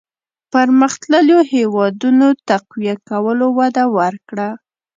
پرمختلليو 0.53 1.39
هېوادونو 1.53 2.27
تقويه 2.49 2.95
کولو 3.09 3.47
وده 3.59 3.83
ورکړه. 3.97 4.49